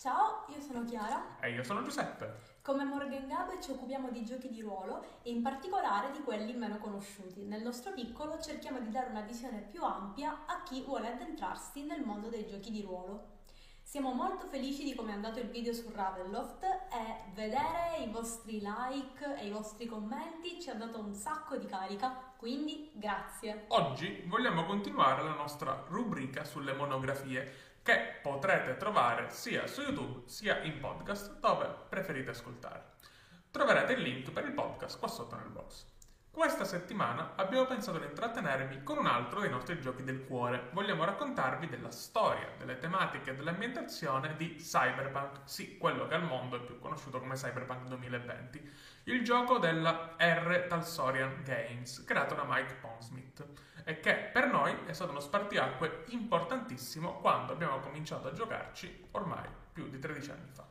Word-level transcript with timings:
Ciao, 0.00 0.46
io 0.48 0.62
sono 0.62 0.82
Chiara. 0.86 1.36
E 1.40 1.50
io 1.50 1.62
sono 1.62 1.82
Giuseppe. 1.82 2.56
Come 2.62 2.84
Morgan 2.84 3.28
Gab 3.28 3.58
ci 3.58 3.70
occupiamo 3.72 4.08
di 4.08 4.24
giochi 4.24 4.48
di 4.48 4.62
ruolo 4.62 5.04
e 5.20 5.28
in 5.28 5.42
particolare 5.42 6.10
di 6.10 6.22
quelli 6.22 6.54
meno 6.54 6.78
conosciuti. 6.78 7.42
Nel 7.42 7.60
nostro 7.60 7.92
piccolo 7.92 8.40
cerchiamo 8.40 8.80
di 8.80 8.90
dare 8.90 9.10
una 9.10 9.20
visione 9.20 9.58
più 9.70 9.84
ampia 9.84 10.46
a 10.46 10.62
chi 10.62 10.80
vuole 10.80 11.08
addentrarsi 11.08 11.82
nel 11.82 12.00
mondo 12.00 12.30
dei 12.30 12.46
giochi 12.46 12.70
di 12.70 12.80
ruolo. 12.80 13.40
Siamo 13.82 14.14
molto 14.14 14.46
felici 14.46 14.84
di 14.84 14.94
come 14.94 15.10
è 15.10 15.14
andato 15.14 15.38
il 15.38 15.48
video 15.48 15.74
su 15.74 15.90
Ravenloft 15.92 16.62
e 16.62 17.32
vedere 17.34 17.98
i 17.98 18.08
vostri 18.08 18.62
like 18.62 19.36
e 19.36 19.48
i 19.48 19.50
vostri 19.50 19.84
commenti 19.84 20.62
ci 20.62 20.70
ha 20.70 20.74
dato 20.76 20.98
un 20.98 21.12
sacco 21.12 21.56
di 21.56 21.66
carica, 21.66 22.32
quindi 22.36 22.90
grazie. 22.94 23.64
Oggi 23.68 24.22
vogliamo 24.28 24.64
continuare 24.64 25.24
la 25.24 25.34
nostra 25.34 25.84
rubrica 25.88 26.44
sulle 26.44 26.72
monografie 26.72 27.69
che 27.82 28.18
potrete 28.22 28.76
trovare 28.76 29.30
sia 29.30 29.66
su 29.66 29.80
YouTube 29.80 30.28
sia 30.28 30.60
in 30.62 30.78
podcast 30.80 31.38
dove 31.40 31.66
preferite 31.88 32.30
ascoltare. 32.30 32.84
Troverete 33.50 33.94
il 33.94 34.02
link 34.02 34.30
per 34.30 34.44
il 34.44 34.52
podcast 34.52 34.98
qua 34.98 35.08
sotto 35.08 35.36
nel 35.36 35.48
box. 35.48 35.86
Questa 36.30 36.64
settimana 36.64 37.32
abbiamo 37.34 37.66
pensato 37.66 37.98
di 37.98 38.04
intrattenervi 38.04 38.84
con 38.84 38.98
un 38.98 39.06
altro 39.06 39.40
dei 39.40 39.50
nostri 39.50 39.80
giochi 39.80 40.04
del 40.04 40.24
cuore. 40.26 40.68
Vogliamo 40.72 41.04
raccontarvi 41.04 41.68
della 41.68 41.90
storia, 41.90 42.48
delle 42.56 42.78
tematiche 42.78 43.30
e 43.30 43.34
dell'ambientazione 43.34 44.36
di 44.36 44.54
Cyberpunk, 44.54 45.40
sì, 45.44 45.76
quello 45.76 46.06
che 46.06 46.14
al 46.14 46.22
mondo 46.22 46.56
è 46.56 46.64
più 46.64 46.78
conosciuto 46.78 47.18
come 47.18 47.34
Cyberpunk 47.34 47.88
2020, 47.88 48.70
il 49.04 49.24
gioco 49.24 49.58
della 49.58 50.14
R. 50.18 50.66
Talsorian 50.68 51.42
Games, 51.42 52.04
creato 52.04 52.36
da 52.36 52.44
Mike 52.46 52.74
Pondsmith 52.74 53.44
e 53.84 54.00
che 54.00 54.14
per 54.32 54.46
noi 54.46 54.74
è 54.86 54.92
stato 54.92 55.10
uno 55.10 55.20
spartiacque 55.20 56.04
importantissimo 56.08 57.20
quando 57.20 57.52
abbiamo 57.52 57.78
cominciato 57.80 58.28
a 58.28 58.32
giocarci 58.32 59.08
ormai 59.12 59.48
più 59.72 59.88
di 59.88 59.98
13 59.98 60.30
anni 60.30 60.48
fa. 60.50 60.66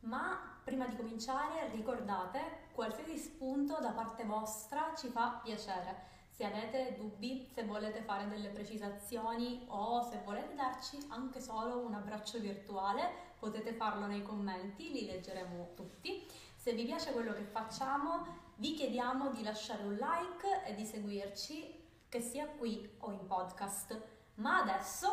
Ma 0.00 0.58
prima 0.64 0.86
di 0.86 0.96
cominciare 0.96 1.68
ricordate, 1.72 2.68
qualsiasi 2.72 3.16
spunto 3.18 3.78
da 3.80 3.90
parte 3.90 4.24
vostra 4.24 4.94
ci 4.96 5.08
fa 5.08 5.40
piacere. 5.42 6.08
Se 6.30 6.44
avete 6.44 6.94
dubbi, 6.96 7.46
se 7.52 7.64
volete 7.64 8.00
fare 8.02 8.26
delle 8.26 8.48
precisazioni 8.48 9.64
o 9.68 10.00
se 10.02 10.22
volete 10.24 10.54
darci 10.54 11.06
anche 11.10 11.40
solo 11.40 11.80
un 11.80 11.92
abbraccio 11.92 12.38
virtuale, 12.38 13.28
potete 13.38 13.74
farlo 13.74 14.06
nei 14.06 14.22
commenti, 14.22 14.90
li 14.90 15.04
leggeremo 15.04 15.72
tutti. 15.74 16.26
Se 16.56 16.72
vi 16.72 16.84
piace 16.84 17.12
quello 17.12 17.34
che 17.34 17.44
facciamo, 17.44 18.24
vi 18.56 18.74
chiediamo 18.74 19.30
di 19.32 19.42
lasciare 19.42 19.82
un 19.82 19.94
like 19.94 20.64
e 20.64 20.74
di 20.74 20.86
seguirci 20.86 21.79
che 22.10 22.20
sia 22.20 22.48
qui 22.48 22.96
o 22.98 23.12
in 23.12 23.24
podcast. 23.24 24.02
Ma 24.34 24.58
adesso 24.58 25.06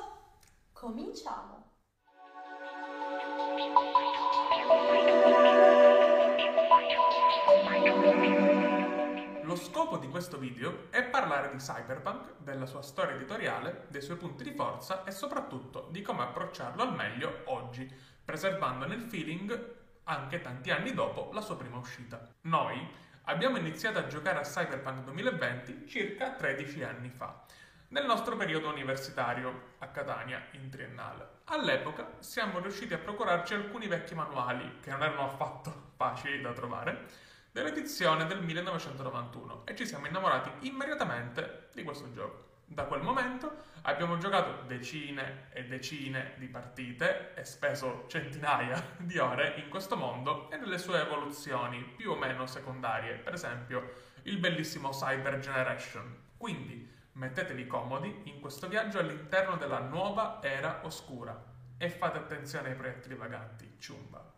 cominciamo! 0.74 1.76
Lo 9.44 9.56
scopo 9.56 9.98
di 9.98 10.10
questo 10.10 10.40
video 10.40 10.90
è 10.90 11.04
parlare 11.04 11.52
di 11.52 11.58
Cyberpunk, 11.58 12.40
della 12.40 12.66
sua 12.66 12.82
storia 12.82 13.16
editoriale, 13.16 13.86
dei 13.90 14.02
suoi 14.02 14.18
punti 14.18 14.44
di 14.44 14.56
forza 14.56 15.04
e 15.04 15.12
soprattutto 15.12 15.90
di 15.92 16.02
come 16.02 16.24
approcciarlo 16.24 16.82
al 16.82 16.96
meglio 16.96 17.44
oggi, 17.46 17.88
preservandone 18.26 18.96
il 18.96 19.04
feeling 19.04 19.76
anche 20.06 20.42
tanti 20.42 20.72
anni 20.72 20.94
dopo 20.94 21.30
la 21.32 21.42
sua 21.42 21.58
prima 21.58 21.78
uscita. 21.78 22.28
Noi 22.42 23.06
Abbiamo 23.30 23.58
iniziato 23.58 24.00
a 24.00 24.08
giocare 24.08 24.40
a 24.40 24.44
Cyberpunk 24.44 25.04
2020 25.04 25.86
circa 25.86 26.32
13 26.32 26.84
anni 26.84 27.10
fa, 27.10 27.44
nel 27.90 28.06
nostro 28.06 28.38
periodo 28.38 28.70
universitario 28.70 29.74
a 29.80 29.88
Catania 29.88 30.46
in 30.52 30.70
triennale. 30.70 31.28
All'epoca 31.46 32.08
siamo 32.20 32.60
riusciti 32.60 32.94
a 32.94 32.98
procurarci 32.98 33.54
alcuni 33.54 33.88
vecchi 33.88 34.16
manuali, 34.16 34.78
che 34.80 34.92
non 34.92 35.04
erano 35.04 35.26
affatto 35.26 35.90
facili 35.98 36.40
da 36.40 36.54
trovare, 36.54 37.06
dell'edizione 37.52 38.26
del 38.28 38.42
1991 38.42 39.64
e 39.66 39.76
ci 39.76 39.86
siamo 39.86 40.08
innamorati 40.08 40.66
immediatamente 40.66 41.68
di 41.74 41.84
questo 41.84 42.10
gioco. 42.14 42.47
Da 42.70 42.84
quel 42.84 43.02
momento 43.02 43.64
abbiamo 43.84 44.18
giocato 44.18 44.64
decine 44.68 45.48
e 45.54 45.64
decine 45.64 46.34
di 46.36 46.48
partite 46.48 47.34
e 47.34 47.46
speso 47.46 48.04
centinaia 48.08 48.96
di 48.98 49.18
ore 49.18 49.54
in 49.56 49.70
questo 49.70 49.96
mondo 49.96 50.52
e 50.52 50.58
nelle 50.58 50.78
sue 50.78 51.02
evoluzioni 51.02 51.82
più 51.82 52.12
o 52.12 52.18
meno 52.18 52.46
secondarie, 52.46 53.16
per 53.16 53.34
esempio 53.34 53.94
il 54.24 54.38
bellissimo 54.38 54.90
Cyber 54.90 55.40
Generation. 55.40 56.24
Quindi 56.36 56.94
mettetevi 57.14 57.66
comodi 57.68 58.24
in 58.26 58.42
questo 58.42 58.68
viaggio 58.68 59.00
all'interno 59.00 59.56
della 59.56 59.80
nuova 59.80 60.40
era 60.44 60.82
oscura 60.84 61.42
e 61.78 61.90
fate 61.90 62.18
attenzione 62.18 62.72
ai 62.72 62.76
proiettili 62.76 63.16
vaganti, 63.16 63.78
ciumba. 63.80 64.30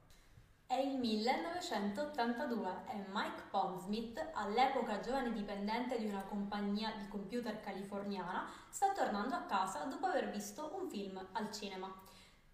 È 0.72 0.76
il 0.76 1.00
1982 1.00 2.84
e 2.90 3.04
Mike 3.12 3.42
Pondsmith, 3.50 4.24
all'epoca 4.34 5.00
giovane 5.00 5.32
dipendente 5.32 5.98
di 5.98 6.06
una 6.06 6.22
compagnia 6.22 6.94
di 6.96 7.08
computer 7.08 7.60
californiana, 7.60 8.48
sta 8.70 8.92
tornando 8.92 9.34
a 9.34 9.46
casa 9.46 9.86
dopo 9.86 10.06
aver 10.06 10.30
visto 10.30 10.72
un 10.80 10.88
film 10.88 11.20
al 11.32 11.52
cinema. 11.52 11.92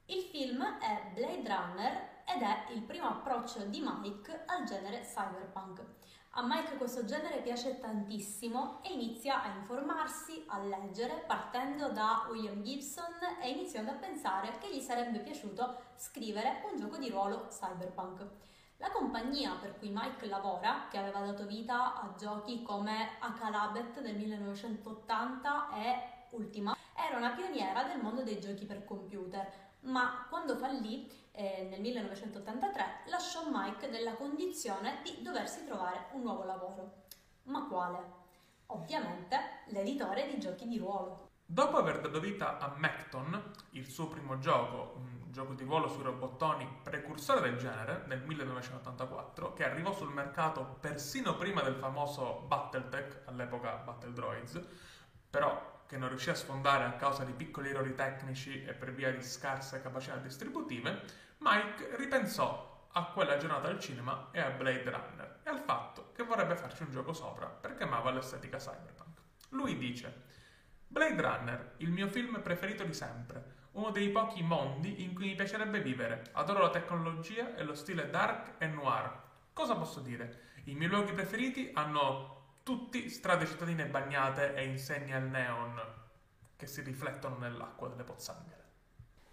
Il 0.06 0.22
film 0.32 0.64
è 0.80 1.12
Blade 1.14 1.44
Runner 1.46 2.24
ed 2.26 2.42
è 2.42 2.72
il 2.72 2.84
primo 2.84 3.08
approccio 3.08 3.66
di 3.66 3.82
Mike 3.82 4.44
al 4.46 4.64
genere 4.64 5.02
cyberpunk. 5.02 5.84
A 6.38 6.44
Mike 6.44 6.76
questo 6.76 7.06
genere 7.06 7.38
piace 7.38 7.80
tantissimo 7.80 8.80
e 8.84 8.92
inizia 8.92 9.42
a 9.42 9.56
informarsi, 9.56 10.44
a 10.48 10.60
leggere, 10.60 11.24
partendo 11.26 11.88
da 11.88 12.28
William 12.30 12.62
Gibson 12.62 13.14
e 13.42 13.52
iniziando 13.52 13.92
a 13.92 13.94
pensare 13.94 14.58
che 14.58 14.70
gli 14.70 14.82
sarebbe 14.82 15.20
piaciuto 15.20 15.84
scrivere 15.96 16.62
un 16.70 16.78
gioco 16.78 16.98
di 16.98 17.10
ruolo 17.10 17.48
cyberpunk. 17.48 18.28
La 18.80 18.92
compagnia 18.92 19.56
per 19.62 19.78
cui 19.78 19.92
Mike 19.94 20.26
lavora, 20.26 20.88
che 20.92 20.98
aveva 20.98 21.22
dato 21.22 21.46
vita 21.46 22.02
a 22.02 22.14
giochi 22.18 22.64
come 22.64 23.12
Akalabet 23.20 24.02
del 24.02 24.18
1980 24.18 25.70
e 25.74 26.26
Ultima, 26.32 26.76
era 26.94 27.16
una 27.16 27.32
pioniera 27.32 27.84
del 27.84 28.02
mondo 28.02 28.24
dei 28.24 28.42
giochi 28.42 28.66
per 28.66 28.84
computer, 28.84 29.65
ma 29.86 30.26
quando 30.30 30.56
fallì 30.56 31.10
eh, 31.32 31.68
nel 31.70 31.82
1983 31.82 33.04
lasciò 33.08 33.44
Mike 33.52 33.88
nella 33.88 34.14
condizione 34.14 35.02
di 35.04 35.22
doversi 35.22 35.66
trovare 35.66 36.08
un 36.14 36.22
nuovo 36.22 36.44
lavoro. 36.44 37.04
Ma 37.44 37.68
quale? 37.68 38.24
Ovviamente 38.68 39.38
l'editore 39.68 40.28
di 40.28 40.40
giochi 40.40 40.68
di 40.68 40.78
ruolo. 40.78 41.30
Dopo 41.48 41.78
aver 41.78 42.00
dato 42.02 42.20
vita 42.20 42.58
a 42.58 42.74
Macton, 42.76 43.52
il 43.72 43.86
suo 43.86 44.08
primo 44.08 44.40
gioco, 44.40 44.96
un 44.98 45.26
gioco 45.30 45.54
di 45.54 45.64
ruolo 45.64 45.88
sui 45.88 46.02
robottoni 46.02 46.68
precursore 46.82 47.42
del 47.42 47.58
genere, 47.58 48.04
nel 48.08 48.24
1984, 48.24 49.54
che 49.54 49.64
arrivò 49.64 49.94
sul 49.94 50.12
mercato 50.12 50.78
persino 50.80 51.36
prima 51.36 51.62
del 51.62 51.76
famoso 51.76 52.46
Battletech, 52.48 53.24
all'epoca 53.26 53.76
Battle 53.76 54.14
Droids, 54.14 54.60
però 55.30 55.75
che 55.88 55.98
non 55.98 56.10
riuscì 56.10 56.30
a 56.30 56.36
sfondare 56.36 56.84
a 56.84 56.94
causa 56.94 57.24
di 57.24 57.34
piccoli 57.34 57.70
errori 57.70 57.94
tecnici 57.94 58.64
e 58.64 58.74
per 58.74 58.94
via 58.94 59.12
di 59.12 59.24
scarse 59.24 59.82
capacità 59.82 60.18
distributive, 60.18 61.02
Mike 61.40 61.96
ripensò 61.98 62.88
a 62.92 63.06
quella 63.06 63.38
giornata 63.38 63.68
al 63.68 63.80
cinema 63.80 64.30
e 64.32 64.40
a 64.40 64.50
Blade 64.50 64.90
Runner 64.90 65.40
e 65.44 65.50
al 65.50 65.60
fatto 65.60 66.12
che 66.14 66.24
vorrebbe 66.24 66.56
farci 66.56 66.84
un 66.84 66.92
gioco 66.92 67.14
sopra 67.14 67.48
perché 67.48 67.84
amava 67.84 68.12
l'estetica 68.12 68.58
cyberpunk. 68.58 69.20
Lui 69.50 69.78
dice: 69.78 70.24
Blade 70.88 71.22
Runner, 71.22 71.74
il 71.78 71.92
mio 71.92 72.08
film 72.08 72.42
preferito 72.42 72.84
di 72.84 72.94
sempre, 72.94 73.64
uno 73.74 73.92
dei 73.92 74.10
pochi 74.10 74.42
mondi 74.42 75.04
in 75.04 75.14
cui 75.14 75.28
mi 75.28 75.36
piacerebbe 75.36 75.82
vivere. 75.82 76.24
Adoro 76.34 76.62
la 76.62 76.70
tecnologia 76.70 77.56
e 77.56 77.64
lo 77.64 77.76
stile 77.76 78.10
dark 78.10 78.54
e 78.58 78.68
noir. 78.68 79.24
Cosa 79.52 79.76
posso 79.76 80.00
dire? 80.00 80.54
I 80.66 80.76
miei 80.76 80.90
luoghi 80.90 81.14
preferiti 81.14 81.72
hanno 81.74 82.35
tutti 82.66 83.12
strade 83.12 83.46
cittadine 83.46 83.86
bagnate 83.86 84.56
e 84.56 84.66
insegne 84.66 85.14
al 85.14 85.30
neon 85.30 85.80
che 86.56 86.66
si 86.66 86.82
riflettono 86.82 87.38
nell'acqua 87.38 87.90
delle 87.90 88.04
pozzanghere. 88.04 88.64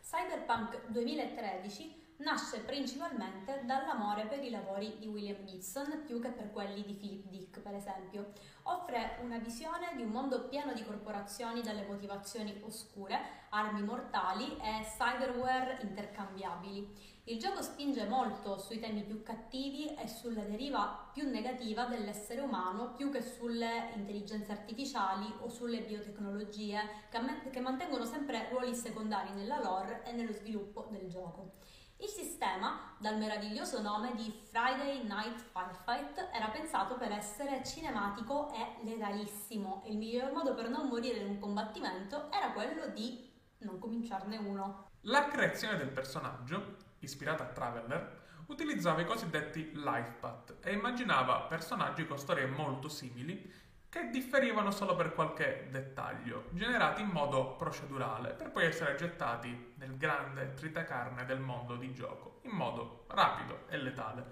Cyberpunk 0.02 0.88
2013 0.88 2.16
nasce 2.18 2.60
principalmente 2.60 3.62
dall'amore 3.64 4.26
per 4.26 4.44
i 4.44 4.50
lavori 4.50 4.98
di 4.98 5.06
William 5.06 5.42
Gibson 5.46 6.02
più 6.04 6.20
che 6.20 6.28
per 6.28 6.50
quelli 6.50 6.84
di 6.84 6.92
Philip 6.92 7.24
Dick, 7.28 7.60
per 7.60 7.74
esempio. 7.74 8.32
Offre 8.64 9.16
una 9.22 9.38
visione 9.38 9.94
di 9.96 10.02
un 10.02 10.10
mondo 10.10 10.46
pieno 10.48 10.74
di 10.74 10.84
corporazioni 10.84 11.62
dalle 11.62 11.86
motivazioni 11.86 12.60
oscure, 12.62 13.18
armi 13.48 13.82
mortali 13.82 14.58
e 14.58 14.84
cyberware 14.84 15.78
intercambiabili. 15.80 17.11
Il 17.26 17.38
gioco 17.38 17.62
spinge 17.62 18.04
molto 18.06 18.58
sui 18.58 18.80
temi 18.80 19.04
più 19.04 19.22
cattivi 19.22 19.94
e 19.94 20.08
sulla 20.08 20.42
deriva 20.42 21.08
più 21.12 21.30
negativa 21.30 21.84
dell'essere 21.84 22.40
umano 22.40 22.94
più 22.94 23.12
che 23.12 23.22
sulle 23.22 23.92
intelligenze 23.94 24.50
artificiali 24.50 25.32
o 25.38 25.48
sulle 25.48 25.82
biotecnologie 25.82 26.80
che, 27.08 27.60
mantengono 27.60 28.04
sempre 28.04 28.48
ruoli 28.50 28.74
secondari 28.74 29.30
nella 29.34 29.60
lore 29.60 30.02
e 30.04 30.10
nello 30.10 30.32
sviluppo 30.32 30.88
del 30.90 31.08
gioco. 31.08 31.52
Il 31.98 32.08
sistema, 32.08 32.96
dal 32.98 33.16
meraviglioso 33.18 33.80
nome 33.80 34.16
di 34.16 34.28
Friday 34.50 35.04
Night 35.04 35.38
Firefight, 35.52 36.30
era 36.32 36.48
pensato 36.48 36.96
per 36.96 37.12
essere 37.12 37.62
cinematico 37.64 38.52
e 38.52 38.82
legalissimo 38.82 39.84
il 39.86 39.96
miglior 39.96 40.32
modo 40.32 40.54
per 40.54 40.68
non 40.68 40.88
morire 40.88 41.20
in 41.20 41.28
un 41.28 41.38
combattimento 41.38 42.32
era 42.32 42.50
quello 42.50 42.88
di 42.88 43.30
non 43.58 43.78
cominciarne 43.78 44.38
uno. 44.38 44.88
La 45.02 45.28
creazione 45.28 45.76
del 45.76 45.90
personaggio 45.90 46.90
ispirata 47.04 47.44
a 47.44 47.48
Traveller, 47.48 48.20
utilizzava 48.46 49.00
i 49.00 49.06
cosiddetti 49.06 49.72
life 49.74 50.14
path 50.20 50.56
e 50.62 50.72
immaginava 50.72 51.42
personaggi 51.42 52.06
con 52.06 52.18
storie 52.18 52.46
molto 52.46 52.88
simili 52.88 53.60
che 53.88 54.08
differivano 54.08 54.70
solo 54.70 54.96
per 54.96 55.12
qualche 55.12 55.68
dettaglio, 55.70 56.46
generati 56.52 57.02
in 57.02 57.08
modo 57.08 57.56
procedurale, 57.56 58.30
per 58.30 58.50
poi 58.50 58.64
essere 58.64 58.94
gettati 58.94 59.74
nel 59.76 59.98
grande 59.98 60.54
tritacarne 60.54 61.26
del 61.26 61.40
mondo 61.40 61.76
di 61.76 61.92
gioco, 61.92 62.40
in 62.44 62.52
modo 62.52 63.04
rapido 63.08 63.66
e 63.68 63.76
letale. 63.76 64.24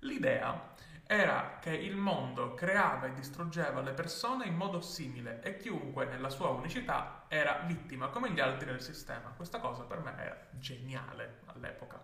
L'idea 0.00 0.72
era 1.10 1.56
che 1.58 1.70
il 1.70 1.96
mondo 1.96 2.52
creava 2.52 3.06
e 3.06 3.14
distruggeva 3.14 3.80
le 3.80 3.92
persone 3.92 4.44
in 4.44 4.54
modo 4.54 4.82
simile 4.82 5.40
e 5.42 5.56
chiunque 5.56 6.04
nella 6.04 6.28
sua 6.28 6.50
unicità 6.50 7.24
era 7.28 7.62
vittima 7.64 8.08
come 8.08 8.30
gli 8.30 8.40
altri 8.40 8.66
del 8.66 8.82
sistema. 8.82 9.32
Questa 9.34 9.58
cosa 9.58 9.84
per 9.84 10.00
me 10.00 10.14
era 10.18 10.38
geniale 10.50 11.38
all'epoca. 11.46 11.98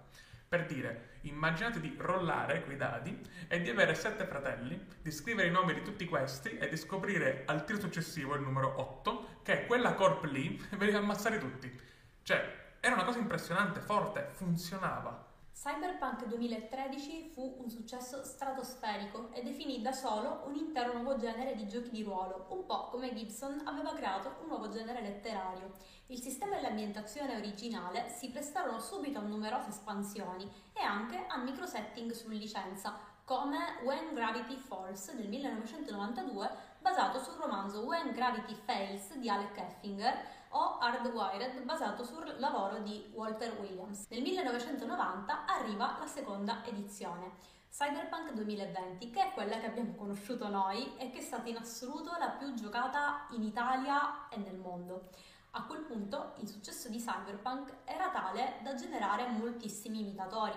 Per 0.48 0.64
dire, 0.64 1.18
immaginate 1.22 1.80
di 1.80 1.94
rollare 1.98 2.64
quei 2.64 2.78
dadi 2.78 3.20
e 3.46 3.60
di 3.60 3.68
avere 3.68 3.94
sette 3.94 4.24
fratelli, 4.24 4.82
di 5.02 5.10
scrivere 5.10 5.48
i 5.48 5.52
nomi 5.52 5.74
di 5.74 5.82
tutti 5.82 6.06
questi 6.06 6.56
e 6.56 6.66
di 6.70 6.76
scoprire 6.78 7.42
al 7.44 7.66
tiro 7.66 7.80
successivo, 7.80 8.34
il 8.36 8.40
numero 8.40 8.80
8, 8.80 9.40
che 9.42 9.66
quella 9.66 9.92
corp 9.92 10.24
lì 10.24 10.58
ve 10.78 10.86
li 10.86 10.94
ammazzare 10.94 11.36
tutti. 11.36 11.78
Cioè, 12.22 12.76
era 12.80 12.94
una 12.94 13.04
cosa 13.04 13.18
impressionante, 13.18 13.80
forte, 13.80 14.28
funzionava. 14.30 15.23
Cyberpunk 15.54 16.26
2013 16.26 17.30
fu 17.32 17.58
un 17.60 17.70
successo 17.70 18.24
stratosferico 18.24 19.30
e 19.32 19.42
definì 19.44 19.80
da 19.80 19.92
solo 19.92 20.42
un 20.46 20.56
intero 20.56 20.94
nuovo 20.94 21.16
genere 21.16 21.54
di 21.54 21.68
giochi 21.68 21.90
di 21.90 22.02
ruolo, 22.02 22.46
un 22.50 22.66
po' 22.66 22.88
come 22.88 23.14
Gibson 23.14 23.62
aveva 23.64 23.94
creato 23.94 24.34
un 24.42 24.48
nuovo 24.48 24.68
genere 24.68 25.00
letterario. 25.00 25.70
Il 26.06 26.20
sistema 26.20 26.58
e 26.58 26.60
l'ambientazione 26.60 27.36
originale 27.36 28.10
si 28.10 28.30
prestarono 28.30 28.80
subito 28.80 29.20
a 29.20 29.22
numerose 29.22 29.68
espansioni 29.68 30.50
e 30.72 30.82
anche 30.82 31.24
a 31.28 31.38
microsetting 31.38 32.10
su 32.10 32.28
licenza, 32.28 32.98
come 33.24 33.78
When 33.84 34.12
Gravity 34.12 34.56
Falls 34.56 35.14
del 35.14 35.28
1992, 35.28 36.50
basato 36.80 37.20
sul 37.20 37.40
romanzo 37.40 37.80
When 37.84 38.12
Gravity 38.12 38.54
Fails 38.54 39.14
di 39.14 39.30
Alec 39.30 39.56
Effinger, 39.56 40.43
o 40.56 40.78
Hardwired 40.78 41.62
basato 41.62 42.04
sul 42.04 42.34
lavoro 42.38 42.78
di 42.78 43.10
Walter 43.12 43.58
Williams. 43.58 44.06
Nel 44.08 44.22
1990 44.22 45.46
arriva 45.46 45.96
la 45.98 46.06
seconda 46.06 46.64
edizione. 46.64 47.32
Cyberpunk 47.70 48.32
2020, 48.34 49.10
che 49.10 49.20
è 49.20 49.32
quella 49.32 49.58
che 49.58 49.66
abbiamo 49.66 49.94
conosciuto 49.96 50.48
noi 50.48 50.96
e 50.96 51.10
che 51.10 51.18
è 51.18 51.22
stata 51.22 51.48
in 51.48 51.56
assoluto 51.56 52.12
la 52.18 52.28
più 52.28 52.54
giocata 52.54 53.26
in 53.30 53.42
Italia 53.42 54.28
e 54.28 54.36
nel 54.36 54.56
mondo. 54.56 55.08
A 55.56 55.64
quel 55.64 55.80
punto 55.80 56.34
il 56.38 56.48
successo 56.48 56.88
di 56.88 56.98
Cyberpunk 56.98 57.72
era 57.84 58.10
tale 58.10 58.58
da 58.62 58.74
generare 58.74 59.26
moltissimi 59.26 60.00
imitatori. 60.00 60.56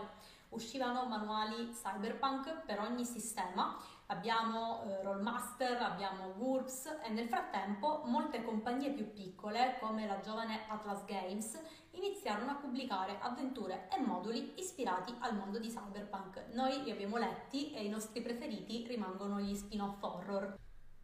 Uscivano 0.50 1.06
manuali 1.06 1.72
Cyberpunk 1.72 2.66
per 2.66 2.80
ogni 2.80 3.06
sistema 3.06 3.78
abbiamo 4.08 4.84
eh, 4.84 5.04
Rollmaster, 5.04 5.82
abbiamo 5.82 6.34
GURPS 6.36 7.00
e 7.04 7.10
nel 7.10 7.28
frattempo 7.28 8.04
molte 8.06 8.44
compagnie 8.44 8.92
più 8.92 9.12
piccole 9.12 9.78
come 9.80 10.08
la 10.08 10.20
giovane 10.20 10.66
Atlas 10.68 11.04
Games 11.06 11.60
iniziarono 11.92 12.52
a 12.52 12.56
pubblicare 12.56 13.18
avventure 13.20 13.90
e 13.92 14.00
moduli 14.00 14.54
ispirati 14.58 15.14
al 15.20 15.36
mondo 15.36 15.60
di 15.60 15.68
Cyberpunk. 15.68 16.46
Noi 16.54 16.84
li 16.84 16.92
abbiamo 16.92 17.18
letti 17.18 17.72
e 17.74 17.84
i 17.84 17.90
nostri 17.90 18.22
preferiti 18.22 18.86
rimangono 18.88 19.40
gli 19.40 19.56
spin-off 19.56 20.02
horror. 20.02 20.58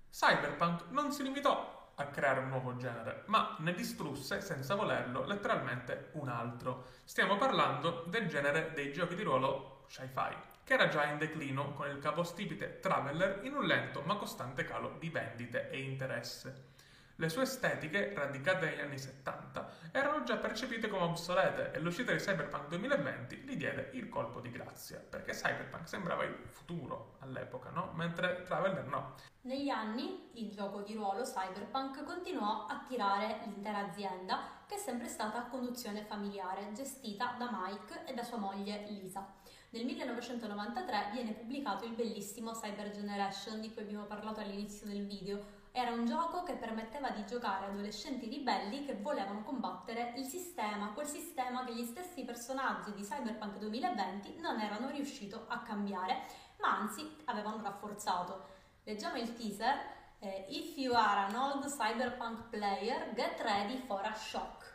Cyberpunk 0.10 0.90
non 0.90 1.12
si 1.12 1.24
limitò 1.24 1.73
a 1.96 2.06
creare 2.08 2.40
un 2.40 2.50
nuovo 2.50 2.76
genere, 2.76 3.24
ma 3.28 3.56
ne 3.60 3.74
distrusse 3.74 4.42
senza 4.42 4.76
volerlo 4.76 5.26
letteralmente 5.26 6.10
un 6.14 6.30
altro. 6.30 6.86
Stiamo 7.04 7.38
parlando 7.38 8.06
del 8.08 8.28
genere 8.28 8.72
dei 8.74 8.92
giochi 8.92 9.16
di 9.16 9.24
ruolo 9.24 9.86
sci-fi 9.88 10.52
che 10.64 10.74
era 10.74 10.88
già 10.88 11.06
in 11.06 11.18
declino 11.18 11.74
con 11.74 11.90
il 11.90 12.00
capostipite 12.00 12.80
Traveller 12.80 13.42
in 13.44 13.54
un 13.54 13.66
lento 13.66 14.02
ma 14.06 14.16
costante 14.16 14.64
calo 14.64 14.96
di 14.98 15.10
vendite 15.10 15.70
e 15.70 15.82
interesse. 15.82 16.72
Le 17.18 17.30
sue 17.30 17.44
estetiche, 17.44 18.12
radicate 18.16 18.66
negli 18.66 18.80
anni 18.80 18.98
70, 18.98 19.70
erano 19.92 20.24
già 20.24 20.38
percepite 20.38 20.88
come 20.88 21.04
obsolete 21.04 21.72
e 21.72 21.80
l'uscita 21.80 22.12
di 22.12 22.18
Cyberpunk 22.18 22.70
2020 22.70 23.36
gli 23.36 23.56
diede 23.56 23.92
il 23.94 24.10
colpo 24.10 24.40
di 24.40 24.50
grazia, 24.50 24.98
perché 24.98 25.32
Cyberpunk 25.32 25.88
sembrava 25.88 26.24
il 26.24 26.36
futuro 26.50 27.18
all'epoca, 27.20 27.70
no? 27.70 27.92
Mentre 27.94 28.42
Traveller 28.42 28.86
no. 28.88 29.14
Negli 29.42 29.70
anni 29.70 30.32
il 30.34 30.50
gioco 30.50 30.82
di 30.82 30.96
ruolo 30.96 31.22
Cyberpunk 31.22 32.04
continuò 32.04 32.66
a 32.66 32.84
tirare 32.88 33.42
l'intera 33.46 33.90
azienda, 33.90 34.64
che 34.66 34.74
è 34.76 34.80
sempre 34.80 35.08
stata 35.08 35.38
a 35.38 35.46
conduzione 35.46 36.04
familiare, 36.06 36.72
gestita 36.74 37.36
da 37.38 37.48
Mike 37.52 38.06
e 38.06 38.16
da 38.16 38.24
sua 38.24 38.38
moglie 38.38 38.88
Lisa. 38.88 39.32
Nel 39.70 39.86
1993 39.86 41.10
viene 41.14 41.34
pubblicato 41.34 41.86
il 41.86 41.94
bellissimo 41.94 42.54
Cyber 42.54 42.90
Generation 42.90 43.62
di 43.62 43.72
cui 43.72 43.84
abbiamo 43.84 44.06
parlato 44.06 44.40
all'inizio 44.40 44.88
del 44.88 45.06
video. 45.06 45.62
Era 45.76 45.90
un 45.90 46.06
gioco 46.06 46.44
che 46.44 46.54
permetteva 46.54 47.10
di 47.10 47.26
giocare 47.26 47.66
adolescenti 47.66 48.30
ribelli 48.30 48.86
che 48.86 48.94
volevano 48.94 49.42
combattere 49.42 50.14
il 50.18 50.24
sistema, 50.24 50.92
quel 50.94 51.08
sistema 51.08 51.66
che 51.66 51.74
gli 51.74 51.84
stessi 51.84 52.24
personaggi 52.24 52.94
di 52.94 53.02
Cyberpunk 53.02 53.58
2020 53.58 54.40
non 54.40 54.60
erano 54.60 54.92
riusciti 54.92 55.34
a 55.48 55.62
cambiare, 55.64 56.28
ma 56.60 56.78
anzi 56.78 57.18
avevano 57.26 57.60
rafforzato. 57.64 58.46
Leggiamo 58.84 59.18
il 59.18 59.34
teaser. 59.34 59.80
Eh, 60.20 60.46
If 60.48 60.78
you 60.78 60.94
are 60.94 61.34
an 61.34 61.36
old 61.36 61.66
cyberpunk 61.66 62.50
player, 62.52 63.12
get 63.16 63.42
ready 63.42 63.80
for 63.88 64.00
a 64.04 64.14
shock. 64.14 64.72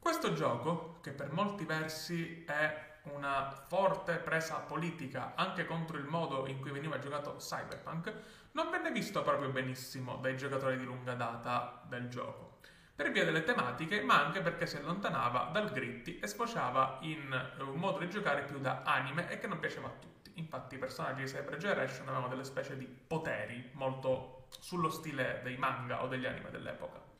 Questo 0.00 0.32
gioco, 0.32 0.98
che 1.02 1.12
per 1.12 1.30
molti 1.30 1.64
versi 1.64 2.44
è 2.44 2.93
una 3.12 3.50
forte 3.66 4.16
presa 4.16 4.56
politica 4.56 5.32
anche 5.34 5.66
contro 5.66 5.96
il 5.98 6.04
modo 6.04 6.46
in 6.46 6.60
cui 6.60 6.70
veniva 6.70 6.98
giocato 6.98 7.36
Cyberpunk, 7.36 8.12
non 8.52 8.70
venne 8.70 8.90
visto 8.90 9.22
proprio 9.22 9.50
benissimo 9.50 10.16
dai 10.16 10.36
giocatori 10.36 10.76
di 10.78 10.84
lunga 10.84 11.14
data 11.14 11.82
del 11.86 12.08
gioco. 12.08 12.58
Per 12.94 13.10
via 13.10 13.24
delle 13.24 13.42
tematiche, 13.42 14.02
ma 14.02 14.24
anche 14.24 14.40
perché 14.40 14.66
si 14.66 14.76
allontanava 14.76 15.50
dal 15.52 15.72
gritty 15.72 16.20
e 16.20 16.26
sfociava 16.28 16.98
in 17.02 17.52
un 17.58 17.74
modo 17.74 17.98
di 17.98 18.08
giocare 18.08 18.44
più 18.44 18.60
da 18.60 18.82
anime 18.84 19.28
e 19.28 19.38
che 19.38 19.48
non 19.48 19.58
piaceva 19.58 19.88
a 19.88 19.98
tutti. 19.98 20.30
Infatti 20.34 20.76
i 20.76 20.78
personaggi 20.78 21.24
di 21.24 21.30
Cyber 21.30 21.56
Generation 21.56 22.06
avevano 22.08 22.28
delle 22.28 22.44
specie 22.44 22.76
di 22.76 22.86
poteri 22.86 23.70
molto 23.72 24.46
sullo 24.60 24.90
stile 24.90 25.40
dei 25.42 25.56
manga 25.56 26.02
o 26.02 26.06
degli 26.06 26.26
anime 26.26 26.50
dell'epoca. 26.50 27.13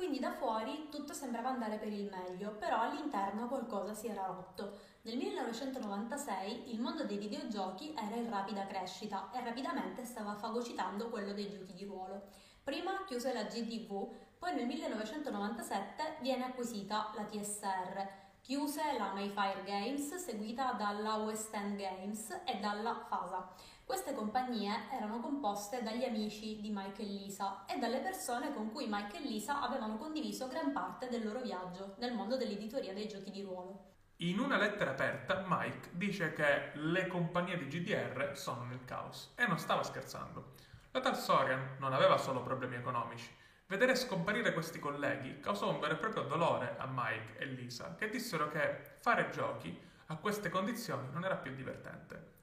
Quindi 0.00 0.18
da 0.18 0.32
fuori 0.32 0.88
tutto 0.90 1.12
sembrava 1.12 1.50
andare 1.50 1.76
per 1.76 1.92
il 1.92 2.08
meglio, 2.08 2.52
però 2.52 2.80
all'interno 2.80 3.48
qualcosa 3.48 3.92
si 3.92 4.06
era 4.06 4.24
rotto. 4.24 4.78
Nel 5.02 5.18
1996 5.18 6.72
il 6.72 6.80
mondo 6.80 7.04
dei 7.04 7.18
videogiochi 7.18 7.92
era 7.94 8.16
in 8.16 8.30
rapida 8.30 8.66
crescita 8.66 9.30
e 9.30 9.44
rapidamente 9.44 10.06
stava 10.06 10.36
fagocitando 10.36 11.10
quello 11.10 11.34
dei 11.34 11.50
giochi 11.50 11.74
di 11.74 11.84
ruolo. 11.84 12.28
Prima 12.64 13.04
chiuse 13.04 13.34
la 13.34 13.42
GDV, 13.42 14.08
poi 14.38 14.54
nel 14.54 14.64
1997 14.64 16.16
viene 16.22 16.46
acquisita 16.46 17.12
la 17.14 17.24
TSR, 17.24 18.08
chiuse 18.40 18.96
la 18.96 19.12
Mayfire 19.12 19.64
Games 19.66 20.14
seguita 20.14 20.72
dalla 20.78 21.16
West 21.16 21.52
End 21.52 21.76
Games 21.76 22.40
e 22.46 22.58
dalla 22.58 22.94
FASA. 23.06 23.52
Queste 23.90 24.14
compagnie 24.14 24.86
erano 24.92 25.18
composte 25.18 25.82
dagli 25.82 26.04
amici 26.04 26.60
di 26.60 26.70
Mike 26.70 27.02
e 27.02 27.06
Lisa 27.06 27.64
e 27.66 27.76
dalle 27.80 27.98
persone 27.98 28.54
con 28.54 28.70
cui 28.70 28.86
Mike 28.88 29.16
e 29.16 29.20
Lisa 29.20 29.60
avevano 29.60 29.96
condiviso 29.96 30.46
gran 30.46 30.70
parte 30.70 31.08
del 31.08 31.24
loro 31.24 31.40
viaggio 31.40 31.96
nel 31.98 32.14
mondo 32.14 32.36
dell'editoria 32.36 32.94
dei 32.94 33.08
giochi 33.08 33.32
di 33.32 33.42
ruolo. 33.42 33.94
In 34.18 34.38
una 34.38 34.58
lettera 34.58 34.92
aperta, 34.92 35.44
Mike 35.44 35.88
dice 35.94 36.32
che 36.32 36.70
le 36.74 37.08
compagnie 37.08 37.58
di 37.58 37.66
GDR 37.66 38.30
sono 38.36 38.62
nel 38.62 38.84
caos 38.84 39.32
e 39.34 39.44
non 39.48 39.58
stava 39.58 39.82
scherzando. 39.82 40.52
La 40.92 41.00
Talsorian 41.00 41.74
non 41.80 41.92
aveva 41.92 42.16
solo 42.16 42.44
problemi 42.44 42.76
economici. 42.76 43.28
Vedere 43.66 43.96
scomparire 43.96 44.52
questi 44.52 44.78
colleghi 44.78 45.40
causò 45.40 45.68
un 45.68 45.80
vero 45.80 45.94
e 45.94 45.98
proprio 45.98 46.22
dolore 46.22 46.76
a 46.78 46.88
Mike 46.88 47.38
e 47.38 47.44
Lisa, 47.46 47.96
che 47.96 48.08
dissero 48.08 48.48
che 48.50 48.98
fare 49.00 49.30
giochi 49.30 49.76
a 50.06 50.14
queste 50.14 50.48
condizioni 50.48 51.08
non 51.10 51.24
era 51.24 51.34
più 51.34 51.52
divertente. 51.52 52.38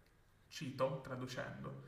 Cito, 0.47 1.01
traducendo. 1.01 1.83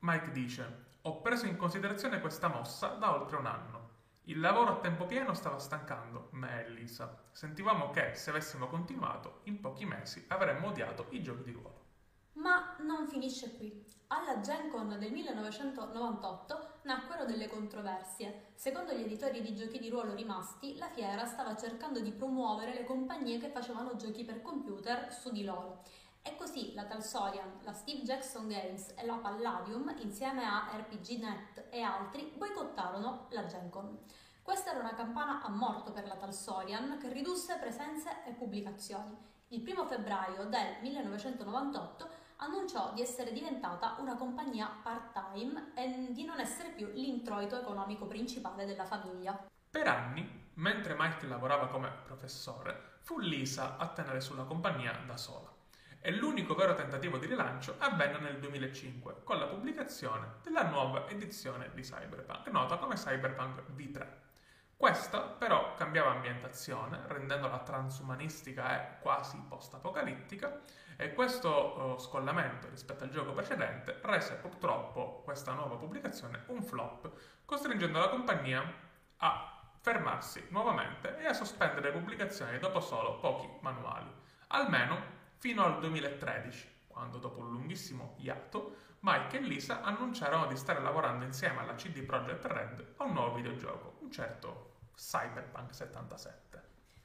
Mike 0.00 0.30
dice: 0.30 0.84
Ho 1.02 1.20
preso 1.20 1.46
in 1.46 1.56
considerazione 1.56 2.20
questa 2.20 2.48
mossa 2.48 2.88
da 2.88 3.14
oltre 3.14 3.36
un 3.36 3.46
anno. 3.46 3.84
Il 4.24 4.40
lavoro 4.40 4.72
a 4.72 4.80
tempo 4.80 5.06
pieno 5.06 5.34
stava 5.34 5.58
stancando 5.58 6.28
me 6.32 6.64
e 6.64 6.70
Lisa. 6.70 7.24
Sentivamo 7.30 7.90
che, 7.90 8.14
se 8.14 8.30
avessimo 8.30 8.66
continuato, 8.66 9.40
in 9.44 9.60
pochi 9.60 9.84
mesi 9.84 10.24
avremmo 10.28 10.68
odiato 10.68 11.06
i 11.10 11.22
giochi 11.22 11.44
di 11.44 11.52
ruolo. 11.52 11.84
Ma 12.32 12.76
non 12.80 13.06
finisce 13.06 13.56
qui. 13.56 13.84
Alla 14.08 14.40
Gen 14.40 14.68
Con 14.70 14.98
del 14.98 15.10
1998 15.10 16.80
nacquero 16.82 17.24
delle 17.24 17.48
controversie. 17.48 18.52
Secondo 18.54 18.92
gli 18.92 19.02
editori 19.02 19.40
di 19.40 19.54
giochi 19.54 19.78
di 19.78 19.88
ruolo 19.88 20.14
rimasti, 20.14 20.76
la 20.76 20.88
fiera 20.88 21.24
stava 21.24 21.56
cercando 21.56 22.00
di 22.00 22.12
promuovere 22.12 22.74
le 22.74 22.84
compagnie 22.84 23.38
che 23.38 23.50
facevano 23.50 23.96
giochi 23.96 24.24
per 24.24 24.42
computer 24.42 25.12
su 25.12 25.32
di 25.32 25.44
loro. 25.44 25.82
E 26.26 26.34
così 26.34 26.74
la 26.74 26.82
Talsorian, 26.86 27.60
la 27.62 27.72
Steve 27.72 28.02
Jackson 28.02 28.48
Games 28.48 28.92
e 28.96 29.06
la 29.06 29.14
Palladium, 29.14 29.94
insieme 30.00 30.44
a 30.44 30.72
RPGNet 30.76 31.68
e 31.70 31.80
altri, 31.82 32.32
boicottarono 32.36 33.28
la 33.30 33.46
Gen 33.46 33.70
Con. 33.70 33.96
Questa 34.42 34.70
era 34.70 34.80
una 34.80 34.94
campana 34.94 35.40
a 35.40 35.48
morto 35.50 35.92
per 35.92 36.04
la 36.08 36.16
Talsorian 36.16 36.98
che 36.98 37.12
ridusse 37.12 37.58
presenze 37.58 38.24
e 38.26 38.32
pubblicazioni. 38.32 39.16
Il 39.50 39.62
1 39.64 39.86
febbraio 39.86 40.46
del 40.46 40.78
1998 40.82 42.08
annunciò 42.38 42.92
di 42.92 43.02
essere 43.02 43.30
diventata 43.30 43.94
una 44.00 44.16
compagnia 44.16 44.68
part-time 44.82 45.74
e 45.76 46.08
di 46.10 46.24
non 46.24 46.40
essere 46.40 46.70
più 46.70 46.88
l'introito 46.88 47.56
economico 47.56 48.06
principale 48.06 48.66
della 48.66 48.84
famiglia. 48.84 49.46
Per 49.70 49.86
anni, 49.86 50.50
mentre 50.54 50.96
Mike 50.98 51.24
lavorava 51.26 51.68
come 51.68 51.88
professore, 52.04 52.98
fu 53.02 53.20
Lisa 53.20 53.76
a 53.76 53.86
tenere 53.86 54.20
sulla 54.20 54.42
compagnia 54.42 54.92
da 55.06 55.16
sola. 55.16 55.54
E 56.06 56.12
l'unico 56.12 56.54
vero 56.54 56.72
tentativo 56.74 57.18
di 57.18 57.26
rilancio 57.26 57.74
avvenne 57.78 58.20
nel 58.20 58.38
2005 58.38 59.24
con 59.24 59.40
la 59.40 59.46
pubblicazione 59.46 60.34
della 60.44 60.62
nuova 60.62 61.08
edizione 61.08 61.72
di 61.74 61.82
Cyberpunk, 61.82 62.46
nota 62.46 62.76
come 62.76 62.94
Cyberpunk 62.94 63.64
V3. 63.74 64.06
Questa 64.76 65.22
però 65.22 65.74
cambiava 65.74 66.12
ambientazione, 66.12 67.02
rendendola 67.08 67.58
transumanistica 67.58 68.76
e 68.76 69.00
quasi 69.00 69.36
post-apocalittica, 69.48 70.60
e 70.94 71.12
questo 71.12 71.76
uh, 71.76 71.98
scollamento 71.98 72.68
rispetto 72.68 73.02
al 73.02 73.10
gioco 73.10 73.32
precedente 73.32 73.98
rese 74.02 74.34
purtroppo 74.34 75.22
questa 75.24 75.54
nuova 75.54 75.74
pubblicazione 75.74 76.44
un 76.46 76.62
flop, 76.62 77.10
costringendo 77.44 77.98
la 77.98 78.10
compagnia 78.10 78.62
a 79.16 79.60
fermarsi 79.80 80.46
nuovamente 80.50 81.18
e 81.18 81.26
a 81.26 81.32
sospendere 81.32 81.90
le 81.90 81.98
pubblicazioni 81.98 82.60
dopo 82.60 82.78
solo 82.78 83.18
pochi 83.18 83.48
manuali, 83.60 84.08
almeno 84.48 85.15
fino 85.38 85.64
al 85.64 85.78
2013, 85.78 86.84
quando 86.86 87.18
dopo 87.18 87.40
un 87.40 87.50
lunghissimo 87.50 88.14
iatto 88.18 88.84
Mike 89.00 89.36
e 89.36 89.40
Lisa 89.40 89.82
annunciarono 89.82 90.46
di 90.46 90.56
stare 90.56 90.80
lavorando 90.80 91.24
insieme 91.24 91.60
alla 91.60 91.74
CD 91.74 92.02
Projekt 92.02 92.44
Red 92.46 92.94
a 92.96 93.04
un 93.04 93.12
nuovo 93.12 93.34
videogioco, 93.36 93.98
un 94.00 94.10
certo 94.10 94.74
Cyberpunk 94.94 95.74
77. 95.74 96.62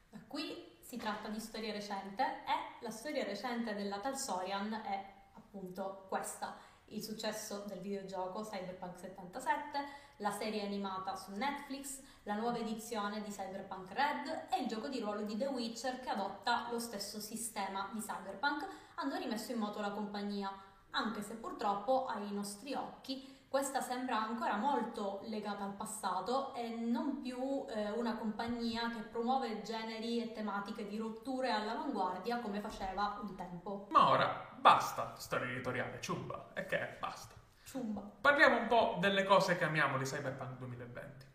Da 0.10 0.20
qui 0.28 0.78
si 0.80 0.98
tratta 0.98 1.30
di 1.30 1.40
storia 1.40 1.74
recente 1.74 2.24
e 2.24 2.84
la 2.84 2.90
storia 2.90 3.24
recente 3.24 3.74
della 3.76 4.00
Talsorian 4.00 4.74
è 4.74 5.14
appunto 5.34 6.06
questa, 6.08 6.58
il 6.92 7.04
successo 7.04 7.64
del 7.68 7.80
videogioco 7.80 8.42
Cyberpunk 8.42 8.98
77, 9.00 9.80
la 10.18 10.32
serie 10.32 10.66
animata 10.66 11.16
su 11.16 11.32
Netflix, 11.32 12.00
la 12.24 12.36
nuova 12.36 12.58
edizione 12.58 13.22
di 13.22 13.32
Cyberpunk 13.32 13.92
Red 13.92 14.48
e 14.52 14.62
il 14.62 14.68
gioco 14.68 14.88
di 14.88 15.00
ruolo 15.00 15.22
di 15.22 15.38
The 15.38 15.48
Witcher 15.48 16.00
che 16.00 16.10
adotta 16.10 16.68
lo 16.72 16.80
stesso 16.80 17.20
sistema 17.20 17.90
di 17.94 18.00
Cyberpunk, 18.00 18.68
hanno 18.96 19.18
rimesso 19.18 19.52
in 19.52 19.60
moto 19.60 19.80
la 19.80 19.92
compagnia, 19.92 20.52
anche 20.92 21.22
se 21.22 21.36
purtroppo 21.36 22.06
ai 22.06 22.32
nostri 22.32 22.74
occhi 22.74 23.40
questa 23.52 23.82
sembra 23.82 24.22
ancora 24.22 24.56
molto 24.56 25.20
legata 25.24 25.66
al 25.66 25.74
passato 25.74 26.54
e 26.54 26.70
non 26.70 27.20
più 27.22 27.66
eh, 27.68 27.92
una 27.92 28.16
compagnia 28.16 28.90
che 28.90 29.02
promuove 29.02 29.62
generi 29.62 30.22
e 30.22 30.32
tematiche 30.32 30.88
di 30.88 30.98
rotture 30.98 31.52
all'avanguardia 31.52 32.40
come 32.40 32.62
faceva 32.62 33.20
un 33.22 33.36
tempo. 33.36 33.88
Ma 33.90 34.10
ora 34.10 34.51
basta 34.62 35.16
storia 35.18 35.52
editoriale, 35.52 36.00
ciumba, 36.00 36.52
e 36.54 36.66
che 36.68 36.96
basta. 37.00 37.34
Ciumba. 37.64 38.02
Parliamo 38.02 38.58
un 38.58 38.68
po' 38.68 38.98
delle 39.00 39.24
cose 39.24 39.58
che 39.58 39.64
amiamo 39.64 39.98
di 39.98 40.06
Cyberpunk 40.06 40.58
2020. 40.58 41.26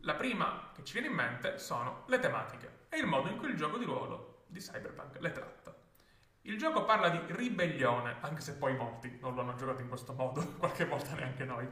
La 0.00 0.14
prima 0.14 0.70
che 0.74 0.84
ci 0.84 0.92
viene 0.92 1.08
in 1.08 1.14
mente 1.14 1.58
sono 1.58 2.04
le 2.08 2.18
tematiche 2.18 2.86
e 2.90 2.98
il 2.98 3.06
modo 3.06 3.28
in 3.28 3.38
cui 3.38 3.48
il 3.48 3.56
gioco 3.56 3.78
di 3.78 3.84
ruolo 3.84 4.44
di 4.46 4.60
Cyberpunk 4.60 5.18
le 5.20 5.32
tratta. 5.32 5.74
Il 6.42 6.58
gioco 6.58 6.84
parla 6.84 7.08
di 7.08 7.18
ribellione, 7.28 8.16
anche 8.20 8.42
se 8.42 8.56
poi 8.56 8.76
molti 8.76 9.16
non 9.22 9.34
lo 9.34 9.40
hanno 9.40 9.54
giocato 9.54 9.80
in 9.80 9.88
questo 9.88 10.12
modo, 10.12 10.46
qualche 10.58 10.84
volta 10.84 11.14
neanche 11.14 11.44
noi. 11.44 11.66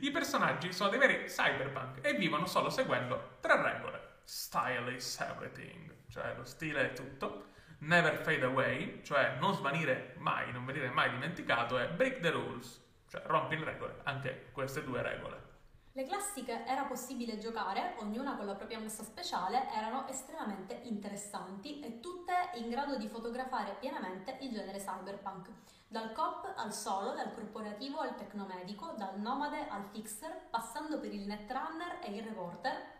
I 0.00 0.10
personaggi 0.10 0.72
sono 0.74 0.90
dei 0.90 0.98
veri 0.98 1.24
cyberpunk 1.24 2.04
e 2.04 2.12
vivono 2.14 2.44
solo 2.44 2.68
seguendo 2.68 3.38
tre 3.40 3.62
regole. 3.62 4.18
Style 4.24 4.92
is 4.92 5.18
everything, 5.20 5.94
cioè 6.08 6.34
lo 6.36 6.44
stile 6.44 6.90
è 6.90 6.92
tutto. 6.92 7.49
Never 7.80 8.16
fade 8.16 8.44
away, 8.44 9.02
cioè 9.02 9.36
non 9.40 9.54
svanire 9.54 10.14
mai, 10.18 10.52
non 10.52 10.66
venire 10.66 10.90
mai 10.90 11.10
dimenticato. 11.10 11.78
E 11.78 11.88
break 11.88 12.20
the 12.20 12.30
rules, 12.30 12.78
cioè 13.08 13.22
rompi 13.24 13.56
le 13.56 13.64
regole, 13.64 14.00
anche 14.04 14.50
queste 14.52 14.84
due 14.84 15.00
regole. 15.00 15.48
Le 15.92 16.04
classiche 16.04 16.66
era 16.66 16.84
possibile 16.84 17.38
giocare, 17.38 17.94
ognuna 17.98 18.36
con 18.36 18.46
la 18.46 18.54
propria 18.54 18.78
mossa 18.78 19.02
speciale, 19.02 19.66
erano 19.72 20.06
estremamente 20.08 20.78
interessanti 20.84 21.80
e 21.80 22.00
tutte 22.00 22.32
in 22.54 22.68
grado 22.68 22.96
di 22.96 23.08
fotografare 23.08 23.76
pienamente 23.80 24.36
il 24.40 24.52
genere 24.52 24.78
cyberpunk. 24.78 25.48
Dal 25.88 26.12
cop 26.12 26.52
al 26.56 26.72
solo, 26.72 27.14
dal 27.14 27.32
corporativo 27.32 28.00
al 28.00 28.14
tecnomedico, 28.14 28.94
dal 28.96 29.18
nomade 29.18 29.66
al 29.68 29.84
fixer, 29.90 30.48
passando 30.50 31.00
per 31.00 31.12
il 31.12 31.26
netrunner 31.26 31.98
e 32.04 32.14
il 32.14 32.22
reporter. 32.22 32.98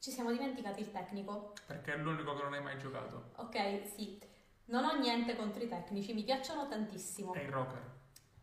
Ci 0.00 0.10
siamo 0.10 0.32
dimenticati 0.32 0.80
il 0.80 0.90
tecnico. 0.90 1.52
Perché 1.66 1.92
è 1.92 1.96
l'unico 1.98 2.34
che 2.34 2.42
non 2.42 2.54
hai 2.54 2.62
mai 2.62 2.78
giocato. 2.78 3.32
Ok, 3.36 3.82
sì. 3.94 4.18
Non 4.66 4.84
ho 4.84 4.98
niente 4.98 5.36
contro 5.36 5.62
i 5.62 5.68
tecnici, 5.68 6.14
mi 6.14 6.24
piacciono 6.24 6.66
tantissimo. 6.66 7.34
E 7.34 7.42
il 7.42 7.50
rocker 7.50 7.98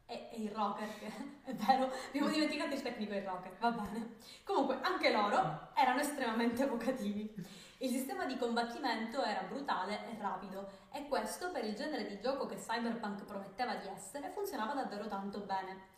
e, 0.10 0.30
e 0.32 0.42
il 0.42 0.52
rocker, 0.52 0.88
è 1.44 1.54
vero, 1.54 1.92
abbiamo 2.08 2.30
dimenticato 2.30 2.74
il 2.74 2.82
tecnico 2.82 3.14
e 3.14 3.18
il 3.18 3.26
rocker, 3.26 3.52
va 3.60 3.72
bene. 3.72 4.16
Comunque, 4.44 4.80
anche 4.82 5.12
loro 5.12 5.70
erano 5.76 6.00
estremamente 6.00 6.64
evocativi. 6.64 7.34
Il 7.80 7.90
sistema 7.90 8.26
di 8.26 8.38
combattimento 8.38 9.22
era 9.22 9.42
brutale 9.42 10.10
e 10.10 10.18
rapido 10.20 10.70
e 10.92 11.08
questo 11.08 11.52
per 11.52 11.66
il 11.66 11.76
genere 11.76 12.08
di 12.08 12.20
gioco 12.20 12.48
che 12.48 12.56
Cyberpunk 12.56 13.26
prometteva 13.26 13.76
di 13.76 13.88
essere 13.88 14.30
funzionava 14.30 14.74
davvero 14.74 15.08
tanto 15.08 15.42
bene. 15.42 15.96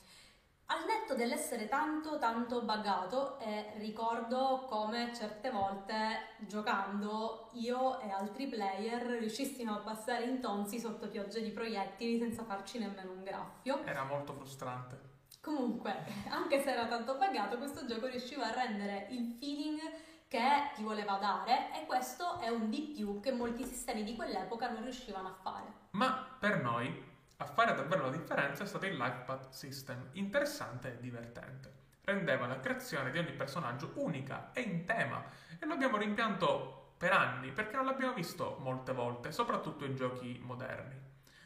Al 0.72 0.86
netto 0.86 1.16
dell'essere 1.16 1.68
tanto 1.68 2.20
tanto 2.20 2.62
buggato, 2.62 3.40
eh, 3.40 3.74
ricordo 3.78 4.66
come 4.70 5.12
certe 5.16 5.50
volte 5.50 6.36
giocando 6.38 7.50
io 7.54 8.00
e 8.00 8.12
altri 8.12 8.46
player 8.46 9.02
riuscissimo 9.18 9.74
a 9.74 9.80
passare 9.80 10.26
in 10.26 10.40
tonsi 10.40 10.78
sotto 10.78 11.10
piogge 11.10 11.42
di 11.42 11.50
proiettili 11.50 12.20
senza 12.20 12.44
farci 12.44 12.78
nemmeno 12.78 13.14
un 13.14 13.24
graffio. 13.24 13.84
Era 13.84 14.04
molto 14.04 14.34
frustrante. 14.34 15.00
Comunque, 15.42 16.06
anche 16.30 16.62
se 16.62 16.72
era 16.72 16.86
tanto 16.86 17.16
buggato, 17.16 17.58
questo 17.58 17.88
gioco 17.88 18.06
riusciva 18.06 18.46
a 18.46 18.54
rendere 18.54 19.08
il 19.10 19.26
feeling 19.40 19.80
che 20.28 20.70
ti 20.76 20.84
voleva 20.84 21.18
dare 21.18 21.74
e 21.74 21.88
questo 21.88 22.38
è 22.38 22.50
un 22.50 22.70
di 22.70 22.94
più 22.96 23.20
che 23.22 23.32
molti 23.32 23.64
sistemi 23.64 24.04
di 24.04 24.16
quell'epoca 24.16 24.70
non 24.70 24.84
riuscivano 24.84 25.30
a 25.30 25.34
fare. 25.42 25.74
Ma 25.92 26.38
per 26.40 26.62
noi 26.62 27.08
a 27.41 27.46
fare 27.46 27.74
davvero 27.74 28.03
la 28.03 28.10
differenza 28.10 28.63
è 28.63 28.67
stato 28.67 28.86
il 28.86 28.98
Lifepath 28.98 29.50
System, 29.50 30.10
interessante 30.13 30.93
e 30.93 31.00
divertente. 31.00 31.72
Rendeva 32.03 32.48
la 32.48 32.60
creazione 32.60 33.12
di 33.12 33.17
ogni 33.17 33.31
personaggio 33.31 33.93
unica 33.96 34.51
e 34.51 34.62
in 34.62 34.84
tema 34.84 35.24
e 35.58 35.65
lo 35.65 35.74
abbiamo 35.74 35.96
rimpianto 35.96 36.96
per 36.98 37.13
anni 37.13 37.51
perché 37.51 37.77
non 37.77 37.86
l'abbiamo 37.86 38.13
visto 38.13 38.58
molte 38.60 38.91
volte, 38.91 39.31
soprattutto 39.31 39.86
in 39.86 39.96
giochi 39.96 40.38
moderni. 40.43 41.00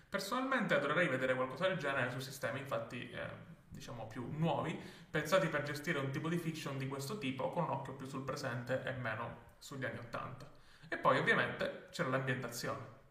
Personalmente 0.10 0.74
adorerei 0.74 1.08
vedere 1.08 1.36
qualcosa 1.36 1.68
del 1.68 1.78
genere 1.78 2.10
su 2.10 2.20
sistemi 2.20 2.60
infatti 2.60 3.12
eh, 3.12 3.52
diciamo 3.70 4.08
più 4.08 4.28
nuovi, 4.32 4.80
pensati 5.12 5.48
per 5.48 5.62
gestire 5.62 6.00
un 6.00 6.10
tipo 6.10 6.28
di 6.28 6.38
fiction 6.38 6.80
di 6.80 6.88
questo 6.88 7.20
tipo 7.20 7.52
con 7.52 7.66
un 7.66 7.70
occhio 7.70 7.94
più 7.94 8.08
sul 8.08 8.24
presente 8.24 8.82
e 8.84 8.94
meno 8.94 9.52
sugli 9.60 9.86
anni 9.86 10.00
Ottanta. 10.00 10.50
E 10.88 10.98
poi 10.98 11.20
ovviamente 11.20 11.88
c'era 11.92 12.10
l'ambientazione. 12.10 13.02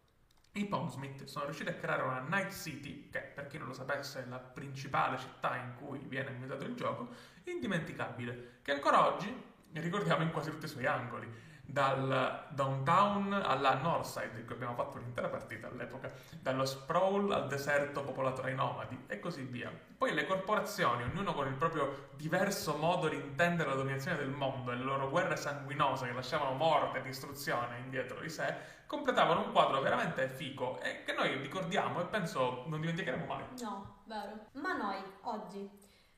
I 0.55 0.67
Pondsmith 0.67 1.25
sono 1.25 1.47
riusciti 1.47 1.71
a 1.71 1.75
creare 1.75 2.03
una 2.03 2.21
Night 2.21 2.53
City, 2.53 3.09
che 3.11 3.21
per 3.21 3.47
chi 3.47 3.57
non 3.57 3.69
lo 3.69 3.73
sapesse 3.73 4.23
è 4.23 4.27
la 4.27 4.39
principale 4.39 5.17
città 5.17 5.57
in 5.57 5.75
cui 5.77 5.99
viene 6.01 6.29
ambientato 6.29 6.65
il 6.65 6.75
gioco, 6.75 7.09
indimenticabile, 7.45 8.59
che 8.61 8.73
ancora 8.73 9.07
oggi 9.07 9.35
ricordiamo 9.73 10.23
in 10.23 10.31
quasi 10.31 10.51
tutti 10.51 10.67
i 10.67 10.69
suoi 10.69 10.85
angoli 10.85 11.27
dal 11.73 12.49
downtown 12.51 13.33
alla 13.33 13.77
Northside, 13.77 14.41
in 14.41 14.45
cui 14.45 14.55
abbiamo 14.57 14.75
fatto 14.75 14.99
l'intera 14.99 15.29
partita 15.29 15.69
all'epoca, 15.69 16.13
dallo 16.39 16.67
sprawl 16.67 17.33
al 17.33 17.49
deserto 17.49 18.03
popolato 18.03 18.43
dai 18.43 18.55
nomadi 18.55 19.05
e 19.07 19.19
così 19.19 19.43
via. 19.43 19.73
Poi 19.97 20.13
le 20.13 20.27
corporazioni, 20.27 21.03
ognuno 21.05 21.33
con 21.33 21.47
il 21.47 21.55
proprio 21.55 22.11
diverso 22.17 22.77
modo 22.77 23.09
di 23.09 23.17
intendere 23.17 23.71
la 23.71 23.77
dominazione 23.77 24.19
del 24.19 24.29
mondo 24.29 24.71
e 24.71 24.77
le 24.77 24.83
loro 24.83 25.09
guerre 25.09 25.37
sanguinose 25.37 26.05
che 26.07 26.13
lasciavano 26.13 26.55
morte 26.55 26.99
e 26.99 27.03
distruzione 27.03 27.79
indietro 27.79 28.21
di 28.21 28.29
sé, 28.29 28.55
completavano 28.87 29.47
un 29.47 29.53
quadro 29.53 29.81
veramente 29.81 30.29
fico 30.29 30.79
e 30.83 31.05
che 31.05 31.15
noi 31.15 31.39
ricordiamo 31.39 32.03
e 32.03 32.05
penso 32.05 32.65
non 32.67 32.81
dimenticheremo 32.83 33.25
mai. 33.25 33.45
No, 33.63 34.03
vero. 34.05 34.49
Ma 34.53 34.77
noi, 34.77 35.03
oggi, 35.23 35.71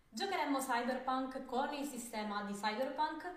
giocheremmo 0.08 0.58
Cyberpunk 0.58 1.44
con 1.44 1.72
il 1.72 1.86
sistema 1.86 2.42
di 2.42 2.54
Cyberpunk? 2.54 3.32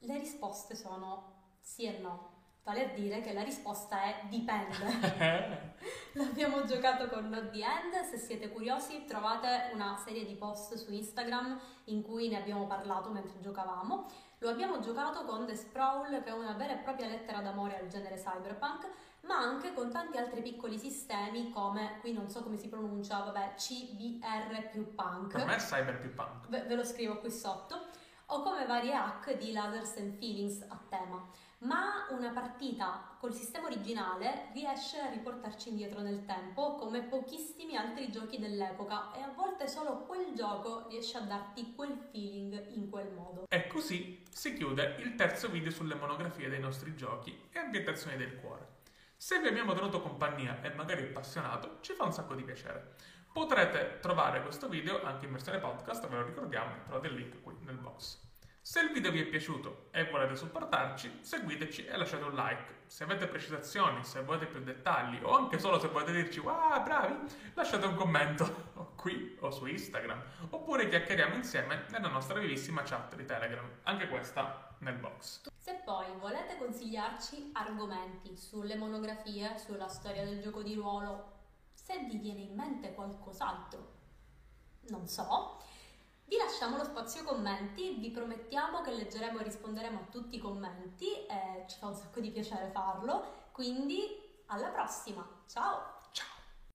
Le 0.00 0.18
risposte 0.18 0.76
sono 0.76 1.37
sì 1.68 1.84
e 1.84 1.98
no. 1.98 2.36
Vale 2.64 2.84
a 2.84 2.94
dire 2.94 3.20
che 3.20 3.32
la 3.32 3.42
risposta 3.42 4.02
è 4.02 4.22
dipende. 4.28 5.76
L'abbiamo 6.12 6.64
giocato 6.64 7.08
con 7.08 7.28
Not 7.28 7.50
The 7.50 7.60
End, 7.62 8.04
se 8.04 8.18
siete 8.18 8.50
curiosi 8.50 9.04
trovate 9.06 9.70
una 9.72 9.96
serie 9.96 10.26
di 10.26 10.34
post 10.34 10.74
su 10.74 10.92
Instagram 10.92 11.58
in 11.84 12.02
cui 12.02 12.28
ne 12.28 12.38
abbiamo 12.38 12.66
parlato 12.66 13.10
mentre 13.10 13.40
giocavamo. 13.40 14.06
Lo 14.38 14.48
abbiamo 14.50 14.80
giocato 14.80 15.24
con 15.24 15.46
The 15.46 15.54
Sprawl, 15.54 16.22
che 16.22 16.28
è 16.28 16.32
una 16.32 16.52
vera 16.52 16.74
e 16.74 16.82
propria 16.82 17.08
lettera 17.08 17.40
d'amore 17.40 17.78
al 17.78 17.88
genere 17.88 18.16
cyberpunk, 18.16 18.88
ma 19.22 19.38
anche 19.38 19.72
con 19.72 19.90
tanti 19.90 20.18
altri 20.18 20.42
piccoli 20.42 20.78
sistemi 20.78 21.50
come, 21.50 21.98
qui 22.00 22.12
non 22.12 22.28
so 22.28 22.42
come 22.42 22.56
si 22.56 22.68
pronuncia, 22.68 23.20
vabbè, 23.20 23.54
CBR 23.56 24.68
più 24.70 24.94
punk. 24.94 25.32
Per 25.32 25.46
me 25.46 25.56
è 25.56 25.58
cyber 25.58 26.00
più 26.00 26.12
punk. 26.14 26.48
Ve, 26.48 26.62
ve 26.62 26.74
lo 26.74 26.84
scrivo 26.84 27.18
qui 27.18 27.30
sotto. 27.30 27.86
O 28.30 28.42
come 28.42 28.66
varie 28.66 28.92
hack 28.92 29.38
di 29.38 29.52
Lasers 29.52 29.96
and 29.96 30.18
Feelings 30.18 30.60
a 30.68 30.78
tema. 30.90 31.26
Ma 31.60 32.06
una 32.10 32.30
partita 32.30 33.16
col 33.18 33.34
sistema 33.34 33.66
originale 33.66 34.50
riesce 34.52 35.00
a 35.00 35.10
riportarci 35.10 35.70
indietro 35.70 36.00
nel 36.00 36.24
tempo 36.24 36.76
come 36.76 37.02
pochissimi 37.02 37.76
altri 37.76 38.10
giochi 38.12 38.38
dell'epoca 38.38 39.12
e 39.14 39.22
a 39.22 39.32
volte 39.34 39.66
solo 39.66 40.04
quel 40.04 40.34
gioco 40.34 40.86
riesce 40.88 41.16
a 41.16 41.22
darti 41.22 41.74
quel 41.74 41.96
feeling 42.10 42.68
in 42.74 42.88
quel 42.88 43.12
modo. 43.12 43.46
E 43.48 43.66
così 43.66 44.22
si 44.30 44.54
chiude 44.54 44.96
il 45.00 45.16
terzo 45.16 45.48
video 45.48 45.72
sulle 45.72 45.96
monografie 45.96 46.48
dei 46.48 46.60
nostri 46.60 46.94
giochi 46.94 47.48
e 47.50 47.58
ambientazioni 47.58 48.16
del 48.16 48.36
cuore. 48.36 48.76
Se 49.16 49.40
vi 49.40 49.48
abbiamo 49.48 49.74
tenuto 49.74 50.00
compagnia 50.00 50.62
e 50.62 50.72
magari 50.74 51.02
appassionato, 51.02 51.78
ci 51.80 51.92
fa 51.94 52.04
un 52.04 52.12
sacco 52.12 52.34
di 52.34 52.44
piacere. 52.44 52.94
Potrete 53.32 53.98
trovare 54.00 54.42
questo 54.42 54.68
video 54.68 55.02
anche 55.02 55.26
in 55.26 55.32
versione 55.32 55.58
podcast, 55.58 56.06
ve 56.06 56.16
lo 56.16 56.24
ricordiamo, 56.24 56.82
trovate 56.84 57.08
il 57.08 57.14
link 57.14 57.42
qui 57.42 57.56
nel 57.62 57.78
box. 57.78 58.27
Se 58.68 58.80
il 58.80 58.92
video 58.92 59.10
vi 59.10 59.22
è 59.22 59.24
piaciuto 59.24 59.86
e 59.92 60.10
volete 60.10 60.36
supportarci, 60.36 61.20
seguiteci 61.22 61.86
e 61.86 61.96
lasciate 61.96 62.24
un 62.24 62.34
like. 62.34 62.80
Se 62.84 63.02
avete 63.02 63.26
precisazioni, 63.26 64.04
se 64.04 64.22
volete 64.22 64.44
più 64.44 64.62
dettagli 64.62 65.18
o 65.22 65.34
anche 65.34 65.58
solo 65.58 65.80
se 65.80 65.88
volete 65.88 66.12
dirci 66.12 66.38
wow 66.40 66.82
bravi, 66.82 67.16
lasciate 67.54 67.86
un 67.86 67.94
commento 67.94 68.92
qui 68.94 69.38
o 69.40 69.50
su 69.50 69.64
Instagram 69.64 70.22
oppure 70.50 70.86
chiacchieriamo 70.90 71.34
insieme 71.34 71.86
nella 71.88 72.08
nostra 72.08 72.38
vivissima 72.38 72.82
chat 72.82 73.16
di 73.16 73.24
Telegram, 73.24 73.66
anche 73.84 74.06
questa 74.06 74.76
nel 74.80 74.96
box. 74.96 75.48
Se 75.56 75.80
poi 75.82 76.04
volete 76.18 76.58
consigliarci 76.58 77.52
argomenti 77.54 78.36
sulle 78.36 78.76
monografie, 78.76 79.56
sulla 79.56 79.88
storia 79.88 80.26
del 80.26 80.42
gioco 80.42 80.62
di 80.62 80.74
ruolo, 80.74 81.36
se 81.72 82.00
vi 82.00 82.18
viene 82.18 82.42
in 82.42 82.54
mente 82.54 82.92
qualcos'altro, 82.92 83.92
non 84.88 85.06
so, 85.06 85.56
vi 86.28 86.36
lasciamo 86.36 86.76
lo 86.76 86.84
spazio 86.84 87.24
commenti, 87.24 87.96
vi 87.98 88.10
promettiamo 88.10 88.82
che 88.82 88.92
leggeremo 88.92 89.38
e 89.38 89.44
risponderemo 89.44 89.98
a 89.98 90.06
tutti 90.10 90.36
i 90.36 90.38
commenti, 90.38 91.24
e 91.26 91.64
ci 91.66 91.78
fa 91.78 91.86
un 91.86 91.94
sacco 91.94 92.20
di 92.20 92.30
piacere 92.30 92.70
farlo, 92.70 93.46
quindi 93.52 94.42
alla 94.46 94.68
prossima, 94.68 95.26
ciao! 95.46 95.97